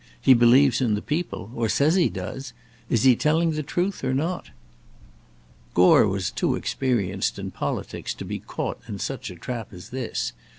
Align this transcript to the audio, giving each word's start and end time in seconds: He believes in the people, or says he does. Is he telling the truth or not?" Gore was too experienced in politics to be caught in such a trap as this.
He 0.19 0.33
believes 0.33 0.81
in 0.81 0.95
the 0.95 1.01
people, 1.03 1.51
or 1.53 1.69
says 1.69 1.93
he 1.93 2.09
does. 2.09 2.53
Is 2.89 3.03
he 3.03 3.15
telling 3.15 3.51
the 3.51 3.61
truth 3.61 4.03
or 4.03 4.15
not?" 4.15 4.49
Gore 5.75 6.07
was 6.07 6.31
too 6.31 6.55
experienced 6.55 7.37
in 7.37 7.51
politics 7.51 8.15
to 8.15 8.25
be 8.25 8.39
caught 8.39 8.81
in 8.87 8.97
such 8.97 9.29
a 9.29 9.35
trap 9.35 9.71
as 9.71 9.89
this. 9.91 10.33